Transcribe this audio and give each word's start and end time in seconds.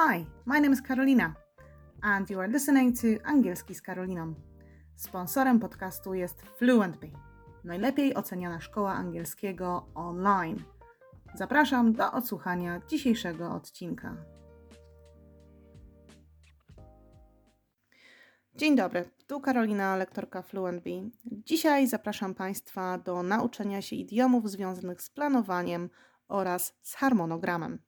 Hi, 0.00 0.26
my 0.46 0.60
name 0.60 0.72
is 0.72 0.82
Carolina, 0.82 1.34
and 2.02 2.30
you 2.30 2.40
are 2.40 2.48
listening 2.48 3.00
to 3.00 3.06
Angielski 3.24 3.74
z 3.74 3.82
Karoliną. 3.82 4.34
Sponsorem 4.96 5.60
podcastu 5.60 6.14
jest 6.14 6.42
FluentBee, 6.42 7.12
najlepiej 7.64 8.14
oceniana 8.14 8.60
szkoła 8.60 8.92
angielskiego 8.92 9.86
online. 9.94 10.62
Zapraszam 11.34 11.92
do 11.92 12.12
odsłuchania 12.12 12.80
dzisiejszego 12.88 13.52
odcinka. 13.52 14.16
Dzień 18.54 18.76
dobry, 18.76 19.10
tu 19.26 19.40
Karolina, 19.40 19.96
lektorka 19.96 20.42
FluentBee. 20.42 21.10
Dzisiaj 21.24 21.86
zapraszam 21.86 22.34
Państwa 22.34 22.98
do 22.98 23.22
nauczenia 23.22 23.82
się 23.82 23.96
idiomów 23.96 24.50
związanych 24.50 25.02
z 25.02 25.10
planowaniem 25.10 25.90
oraz 26.28 26.74
z 26.82 26.94
harmonogramem. 26.94 27.87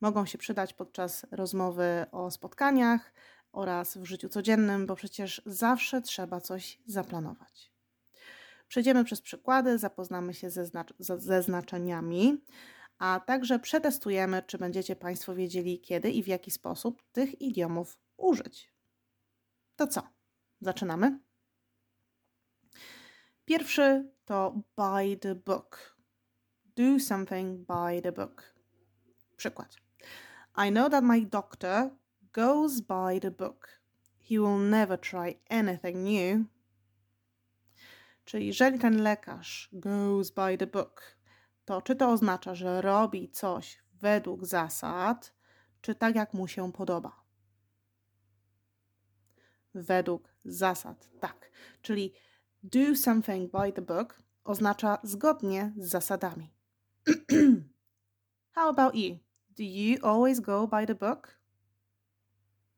Mogą 0.00 0.26
się 0.26 0.38
przydać 0.38 0.72
podczas 0.72 1.26
rozmowy 1.30 2.06
o 2.12 2.30
spotkaniach 2.30 3.12
oraz 3.52 3.96
w 3.96 4.04
życiu 4.04 4.28
codziennym, 4.28 4.86
bo 4.86 4.96
przecież 4.96 5.42
zawsze 5.46 6.02
trzeba 6.02 6.40
coś 6.40 6.78
zaplanować. 6.86 7.72
Przejdziemy 8.68 9.04
przez 9.04 9.20
przykłady, 9.20 9.78
zapoznamy 9.78 10.34
się 10.34 10.50
ze, 10.50 10.66
znacz 10.66 10.94
ze 10.98 11.42
znaczeniami, 11.42 12.44
a 12.98 13.20
także 13.26 13.58
przetestujemy, 13.58 14.42
czy 14.46 14.58
będziecie 14.58 14.96
Państwo 14.96 15.34
wiedzieli, 15.34 15.80
kiedy 15.80 16.10
i 16.10 16.22
w 16.22 16.26
jaki 16.26 16.50
sposób 16.50 17.02
tych 17.12 17.40
idiomów 17.40 17.98
użyć. 18.16 18.72
To 19.76 19.86
co? 19.86 20.02
Zaczynamy? 20.60 21.18
Pierwszy 23.44 24.12
to 24.24 24.60
by 24.76 25.16
the 25.16 25.34
book. 25.34 25.96
Do 26.76 27.00
something 27.00 27.66
by 27.66 28.02
the 28.02 28.12
book. 28.12 28.54
Przykład. 29.36 29.83
I 30.56 30.70
know 30.70 30.88
that 30.88 31.04
my 31.04 31.20
doctor 31.20 31.90
goes 32.32 32.80
by 32.80 33.18
the 33.20 33.30
book. 33.30 33.80
He 34.18 34.38
will 34.38 34.58
never 34.58 34.96
try 34.96 35.38
anything 35.50 36.04
new. 36.04 36.46
Czyli 38.24 38.46
jeżeli 38.46 38.78
ten 38.78 39.02
lekarz 39.02 39.68
goes 39.72 40.30
by 40.30 40.58
the 40.58 40.66
book, 40.66 41.16
to 41.64 41.82
czy 41.82 41.96
to 41.96 42.10
oznacza, 42.10 42.54
że 42.54 42.82
robi 42.82 43.30
coś 43.30 43.78
według 43.92 44.46
zasad, 44.46 45.34
czy 45.80 45.94
tak 45.94 46.14
jak 46.14 46.34
mu 46.34 46.48
się 46.48 46.72
podoba? 46.72 47.24
Według 49.74 50.28
zasad, 50.44 51.08
tak. 51.20 51.50
Czyli 51.82 52.12
do 52.62 52.96
something 52.96 53.52
by 53.52 53.72
the 53.72 53.82
book 53.82 54.22
oznacza 54.44 54.98
zgodnie 55.02 55.72
z 55.76 55.88
zasadami. 55.88 56.54
How 58.54 58.68
about 58.68 58.94
you? 58.94 59.23
Do 59.56 59.64
you 59.64 59.98
always 60.02 60.40
go 60.40 60.66
by 60.66 60.86
the 60.86 60.94
book? 60.94 61.38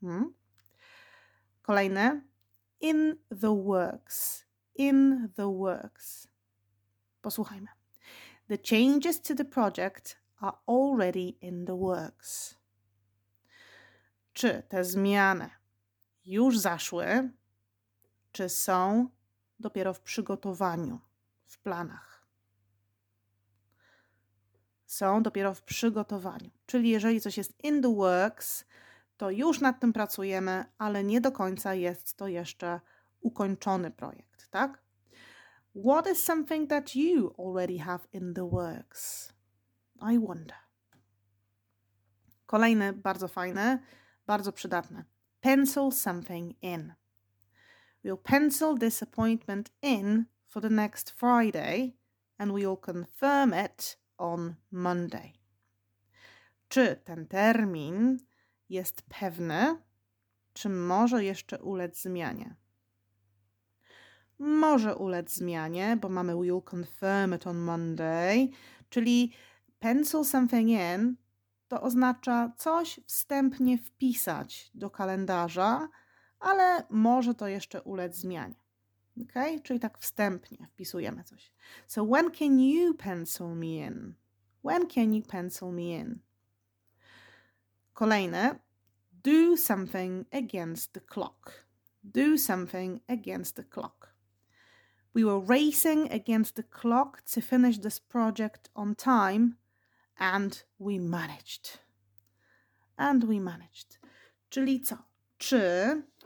Hmm? 0.00 0.34
Kolejne. 1.62 2.22
In 2.80 3.16
the 3.30 3.52
works. 3.52 4.44
In 4.74 5.28
the 5.36 5.48
works. 5.48 6.28
Posłuchajmy. 7.22 7.68
The 8.48 8.58
changes 8.58 9.20
to 9.20 9.34
the 9.34 9.44
project 9.44 10.16
are 10.40 10.56
already 10.66 11.36
in 11.40 11.64
the 11.64 11.76
works. 11.76 12.54
Czy 14.32 14.62
te 14.68 14.84
zmiany 14.84 15.50
już 16.24 16.58
zaszły, 16.58 17.30
czy 18.32 18.48
są 18.48 19.08
dopiero 19.60 19.94
w 19.94 20.00
przygotowaniu, 20.00 21.00
w 21.44 21.58
planach? 21.58 22.15
Są 24.86 25.22
dopiero 25.22 25.54
w 25.54 25.62
przygotowaniu. 25.62 26.50
Czyli 26.66 26.90
jeżeli 26.90 27.20
coś 27.20 27.36
jest 27.36 27.64
in 27.64 27.82
the 27.82 27.94
works, 27.94 28.64
to 29.16 29.30
już 29.30 29.60
nad 29.60 29.80
tym 29.80 29.92
pracujemy, 29.92 30.64
ale 30.78 31.04
nie 31.04 31.20
do 31.20 31.32
końca 31.32 31.74
jest 31.74 32.16
to 32.16 32.28
jeszcze 32.28 32.80
ukończony 33.20 33.90
projekt, 33.90 34.48
tak? 34.50 34.82
What 35.84 36.10
is 36.10 36.22
something 36.22 36.70
that 36.70 36.96
you 36.96 37.34
already 37.38 37.78
have 37.78 38.00
in 38.12 38.34
the 38.34 38.50
works? 38.50 39.32
I 40.12 40.18
wonder. 40.18 40.56
Kolejny, 42.46 42.92
bardzo 42.92 43.28
fajny, 43.28 43.78
bardzo 44.26 44.52
przydatny. 44.52 45.04
Pencil 45.40 45.92
something 45.92 46.62
in. 46.62 46.94
We'll 48.04 48.22
pencil 48.22 48.78
this 48.78 49.02
appointment 49.02 49.72
in 49.82 50.24
for 50.46 50.62
the 50.62 50.70
next 50.70 51.10
Friday 51.10 51.92
and 52.38 52.52
we'll 52.52 52.76
confirm 52.76 53.54
it 53.64 53.98
on 54.18 54.54
Monday. 54.70 55.32
Czy 56.68 56.96
ten 57.04 57.26
termin 57.26 58.18
jest 58.68 59.02
pewny, 59.02 59.76
czy 60.52 60.68
może 60.68 61.24
jeszcze 61.24 61.62
ulec 61.62 62.02
zmianie? 62.02 62.56
Może 64.38 64.96
ulec 64.96 65.34
zmianie, 65.34 65.98
bo 66.00 66.08
mamy 66.08 66.32
we'll 66.32 66.64
confirm 66.64 67.34
it 67.34 67.46
on 67.46 67.58
Monday, 67.58 68.48
czyli 68.88 69.32
pencil 69.78 70.24
something 70.24 70.68
in 70.70 71.16
to 71.68 71.82
oznacza 71.82 72.52
coś 72.58 73.00
wstępnie 73.06 73.78
wpisać 73.78 74.70
do 74.74 74.90
kalendarza, 74.90 75.88
ale 76.38 76.86
może 76.90 77.34
to 77.34 77.48
jeszcze 77.48 77.82
ulec 77.82 78.16
zmianie. 78.16 78.65
Ok? 79.22 79.62
Czyli 79.62 79.80
tak 79.80 79.98
wstępnie 79.98 80.66
wpisujemy 80.66 81.24
coś. 81.24 81.52
So 81.86 82.04
when 82.04 82.30
can 82.30 82.60
you 82.60 82.94
pencil 82.94 83.54
me 83.54 83.66
in? 83.66 84.14
When 84.64 84.86
can 84.86 85.14
you 85.14 85.22
pencil 85.22 85.72
me 85.72 85.82
in? 85.82 86.18
Kolejne. 87.92 88.58
Do 89.24 89.56
something 89.56 90.26
against 90.32 90.92
the 90.92 91.00
clock. 91.00 91.66
Do 92.04 92.38
something 92.38 93.00
against 93.08 93.56
the 93.56 93.64
clock. 93.64 94.16
We 95.14 95.24
were 95.24 95.40
racing 95.40 96.12
against 96.12 96.56
the 96.56 96.62
clock 96.62 97.22
to 97.32 97.40
finish 97.40 97.78
this 97.78 97.98
project 97.98 98.70
on 98.74 98.94
time 98.94 99.56
and 100.18 100.62
we 100.78 100.98
managed. 100.98 101.80
And 102.98 103.24
we 103.24 103.40
managed. 103.40 103.98
Czyli 104.48 104.80
co? 104.80 104.96
Czy 105.38 105.62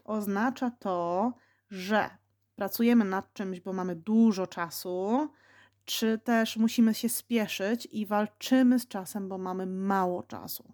oznacza 0.04 0.70
to, 0.70 1.32
że 1.70 2.10
pracujemy 2.60 3.04
nad 3.04 3.34
czymś, 3.34 3.60
bo 3.60 3.72
mamy 3.72 3.96
dużo 3.96 4.46
czasu, 4.46 5.28
czy 5.84 6.18
też 6.18 6.56
musimy 6.56 6.94
się 6.94 7.08
spieszyć 7.08 7.88
i 7.92 8.06
walczymy 8.06 8.78
z 8.78 8.88
czasem, 8.88 9.28
bo 9.28 9.38
mamy 9.38 9.66
mało 9.66 10.22
czasu. 10.22 10.72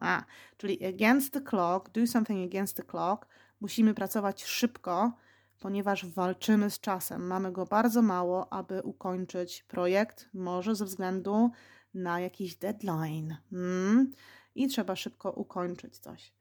A, 0.00 0.24
czyli 0.56 0.86
against 0.86 1.32
the 1.32 1.40
clock, 1.40 1.90
do 1.90 2.06
something 2.06 2.52
against 2.52 2.76
the 2.76 2.82
clock, 2.82 3.26
musimy 3.60 3.94
pracować 3.94 4.44
szybko, 4.44 5.12
ponieważ 5.60 6.06
walczymy 6.06 6.70
z 6.70 6.80
czasem. 6.80 7.26
Mamy 7.26 7.52
go 7.52 7.66
bardzo 7.66 8.02
mało, 8.02 8.52
aby 8.52 8.82
ukończyć 8.82 9.62
projekt, 9.62 10.28
może 10.34 10.74
ze 10.74 10.84
względu 10.84 11.50
na 11.94 12.20
jakiś 12.20 12.56
deadline. 12.56 13.36
Hmm? 13.50 14.12
I 14.54 14.68
trzeba 14.68 14.96
szybko 14.96 15.30
ukończyć 15.30 15.98
coś. 15.98 16.32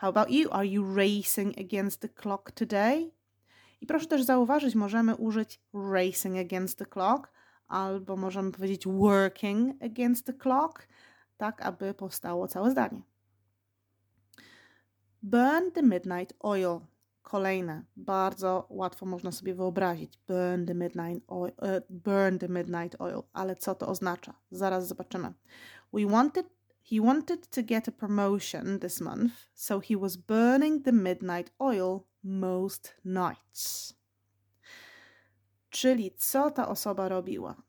How 0.00 0.08
about 0.08 0.30
you? 0.30 0.48
Are 0.50 0.64
you 0.64 0.94
racing 0.94 1.58
against 1.58 2.00
the 2.00 2.08
clock 2.08 2.52
today? 2.52 3.12
I 3.80 3.86
proszę 3.86 4.06
też 4.06 4.22
zauważyć, 4.22 4.74
możemy 4.74 5.16
użyć 5.16 5.60
racing 5.92 6.36
against 6.38 6.78
the 6.78 6.86
clock, 6.86 7.32
albo 7.68 8.16
możemy 8.16 8.52
powiedzieć 8.52 8.86
working 8.86 9.82
against 9.82 10.26
the 10.26 10.32
clock, 10.32 10.88
tak 11.36 11.62
aby 11.62 11.94
powstało 11.94 12.48
całe 12.48 12.70
zdanie. 12.70 13.02
Burn 15.22 15.70
the 15.72 15.82
midnight 15.82 16.34
oil. 16.40 16.80
Kolejne, 17.22 17.84
bardzo 17.96 18.66
łatwo 18.70 19.06
można 19.06 19.32
sobie 19.32 19.54
wyobrazić. 19.54 20.18
Burn 20.28 20.66
the 20.66 20.74
midnight 20.74 21.24
oil, 21.28 21.52
uh, 21.58 21.68
burn 21.90 22.38
the 22.38 22.48
midnight 22.48 23.00
oil. 23.00 23.22
Ale 23.32 23.56
co 23.56 23.74
to 23.74 23.88
oznacza? 23.88 24.34
Zaraz 24.50 24.88
zobaczymy. 24.88 25.32
We 25.92 26.06
wanted 26.06 26.59
He 26.90 27.00
wanted 27.00 27.50
to 27.50 27.62
get 27.62 27.88
a 27.88 27.92
promotion 27.92 28.80
this 28.80 29.00
month, 29.00 29.32
so 29.54 29.80
he 29.80 29.96
was 29.96 30.16
burning 30.16 30.82
the 30.82 30.92
midnight 30.92 31.52
oil 31.58 32.06
most 32.22 32.94
nights. 33.04 33.94
Czyli 35.70 36.10
co 36.16 36.50
ta 36.50 36.68
osoba 36.68 37.08
robiła? 37.08 37.62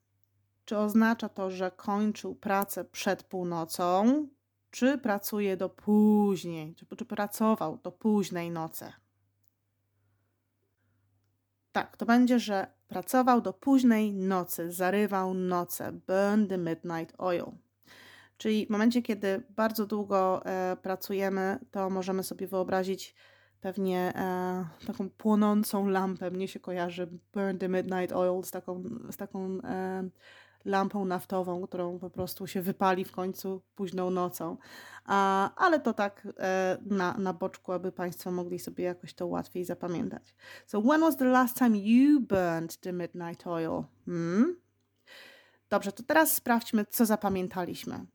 Czy 0.66 0.78
oznacza 0.78 1.30
to, 1.30 1.52
że 1.52 1.72
kończył 1.72 2.36
pracę 2.36 2.86
przed 2.86 3.24
północą, 3.24 4.28
czy 4.72 4.98
pracuje 4.98 5.58
do 5.58 5.70
później, 5.70 6.76
czy, 6.76 6.86
czy 6.98 7.06
pracował 7.06 7.78
do 7.78 7.92
późnej 7.92 8.52
nocy? 8.52 8.94
Tak, 11.72 11.98
to 11.98 12.06
będzie, 12.06 12.40
że 12.40 12.68
pracował 12.88 13.42
do 13.42 13.54
późnej 13.54 14.14
nocy, 14.14 14.72
zarywał 14.72 15.34
nocę, 15.34 15.92
burn 15.92 16.48
the 16.48 16.58
midnight 16.58 17.16
oil. 17.18 17.46
Czyli 18.42 18.66
w 18.66 18.70
momencie, 18.70 19.02
kiedy 19.02 19.44
bardzo 19.50 19.86
długo 19.86 20.46
e, 20.46 20.78
pracujemy, 20.82 21.60
to 21.72 21.90
możemy 21.90 22.24
sobie 22.24 22.48
wyobrazić 22.48 23.16
pewnie 23.62 24.14
e, 24.16 24.66
taką 24.88 25.10
płonącą 25.10 25.88
lampę. 25.88 26.32
Mnie 26.32 26.48
się 26.48 26.60
kojarzy 26.60 27.08
Burn 27.34 27.58
the 27.58 27.70
Midnight 27.70 28.16
Oil 28.16 28.44
z 28.44 28.52
taką, 28.52 28.84
z 29.12 29.18
taką 29.18 29.62
e, 29.64 30.10
lampą 30.66 31.06
naftową, 31.06 31.62
którą 31.62 32.00
po 32.00 32.10
prostu 32.10 32.48
się 32.48 32.62
wypali 32.62 33.06
w 33.06 33.12
końcu 33.12 33.62
późną 33.76 34.10
nocą. 34.10 34.58
A, 35.06 35.50
ale 35.56 35.80
to 35.80 35.94
tak 35.94 36.28
e, 36.40 36.78
na, 36.86 37.18
na 37.18 37.34
boczku, 37.34 37.72
aby 37.72 37.92
Państwo 37.92 38.32
mogli 38.32 38.60
sobie 38.60 38.84
jakoś 38.84 39.14
to 39.14 39.28
łatwiej 39.28 39.66
zapamiętać. 39.66 40.36
So, 40.68 40.82
when 40.82 41.02
was 41.02 41.18
the 41.18 41.26
last 41.26 41.58
time 41.58 41.78
you 41.78 42.20
burned 42.20 42.78
the 42.78 42.94
midnight 42.94 43.48
oil? 43.48 43.84
Hmm? 44.06 44.56
Dobrze, 45.70 45.92
to 45.92 46.04
teraz 46.04 46.36
sprawdźmy, 46.36 46.86
co 46.86 47.06
zapamiętaliśmy. 47.06 48.06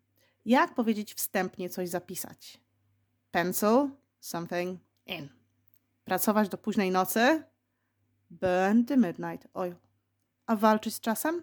Jak 0.47 0.75
powiedzieć 0.75 1.15
wstępnie 1.15 1.71
coś 1.71 1.89
zapisać? 1.89 2.61
Pencil, 3.31 3.91
something 4.21 4.81
in. 5.07 5.29
Pracować 6.05 6.49
do 6.49 6.59
późnej 6.59 6.91
nocy? 6.91 7.43
Burn 8.31 8.85
the 8.85 8.97
midnight 8.97 9.49
oil. 9.55 9.75
A 10.47 10.57
walczyć 10.57 10.95
z 10.95 11.01
czasem? 11.01 11.43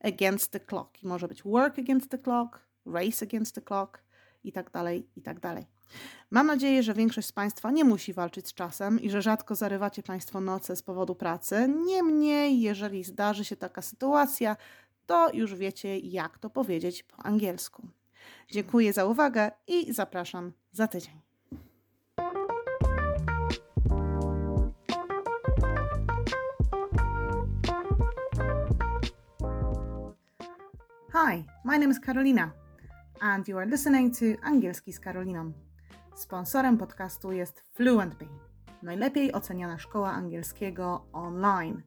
Against 0.00 0.50
the 0.50 0.60
clock. 0.60 1.02
I 1.02 1.06
może 1.06 1.28
być 1.28 1.42
work 1.42 1.78
against 1.78 2.10
the 2.10 2.18
clock, 2.18 2.60
race 2.86 3.26
against 3.26 3.54
the 3.54 3.62
clock 3.62 4.02
i 4.44 4.52
tak 4.52 4.70
dalej, 4.70 5.08
i 5.16 5.22
tak 5.22 5.40
dalej. 5.40 5.66
Mam 6.30 6.46
nadzieję, 6.46 6.82
że 6.82 6.94
większość 6.94 7.28
z 7.28 7.32
Państwa 7.32 7.70
nie 7.70 7.84
musi 7.84 8.12
walczyć 8.12 8.48
z 8.48 8.54
czasem 8.54 9.00
i 9.00 9.10
że 9.10 9.22
rzadko 9.22 9.54
zarywacie 9.54 10.02
Państwo 10.02 10.40
noce 10.40 10.76
z 10.76 10.82
powodu 10.82 11.14
pracy. 11.14 11.68
Niemniej, 11.86 12.60
jeżeli 12.60 13.04
zdarzy 13.04 13.44
się 13.44 13.56
taka 13.56 13.82
sytuacja, 13.82 14.56
to 15.06 15.30
już 15.32 15.54
wiecie, 15.54 15.98
jak 15.98 16.38
to 16.38 16.50
powiedzieć 16.50 17.02
po 17.02 17.16
angielsku. 17.26 17.88
Dziękuję 18.50 18.92
za 18.92 19.04
uwagę 19.04 19.50
i 19.66 19.92
zapraszam 19.92 20.52
za 20.72 20.86
tydzień. 20.88 21.20
Hi, 31.12 31.44
my 31.64 31.78
name 31.78 31.90
is 31.90 32.00
Karolina 32.00 32.50
and 33.20 33.48
you 33.48 33.58
are 33.58 33.66
listening 33.66 34.18
to 34.18 34.24
Angielski 34.42 34.92
z 34.92 35.00
Karoliną. 35.00 35.52
Sponsorem 36.14 36.78
podcastu 36.78 37.32
jest 37.32 37.62
FluentBee, 37.74 38.28
najlepiej 38.82 39.32
oceniana 39.32 39.78
szkoła 39.78 40.12
angielskiego 40.12 41.06
online. 41.12 41.82